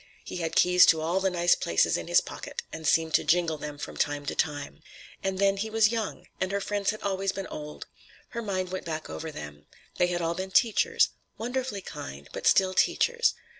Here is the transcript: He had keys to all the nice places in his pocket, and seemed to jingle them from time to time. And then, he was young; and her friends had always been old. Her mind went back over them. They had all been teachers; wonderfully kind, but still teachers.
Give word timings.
He 0.23 0.37
had 0.37 0.55
keys 0.55 0.87
to 0.87 0.99
all 0.99 1.19
the 1.19 1.29
nice 1.29 1.53
places 1.53 1.95
in 1.95 2.07
his 2.07 2.21
pocket, 2.21 2.63
and 2.73 2.87
seemed 2.87 3.13
to 3.13 3.23
jingle 3.23 3.59
them 3.59 3.77
from 3.77 3.97
time 3.97 4.25
to 4.25 4.33
time. 4.33 4.81
And 5.23 5.37
then, 5.37 5.57
he 5.57 5.69
was 5.69 5.91
young; 5.91 6.25
and 6.39 6.51
her 6.51 6.59
friends 6.59 6.89
had 6.89 7.03
always 7.03 7.31
been 7.31 7.45
old. 7.45 7.85
Her 8.29 8.41
mind 8.41 8.71
went 8.71 8.83
back 8.85 9.11
over 9.11 9.31
them. 9.31 9.67
They 9.99 10.07
had 10.07 10.19
all 10.19 10.33
been 10.33 10.49
teachers; 10.49 11.09
wonderfully 11.37 11.81
kind, 11.83 12.27
but 12.33 12.47
still 12.47 12.73
teachers. 12.73 13.35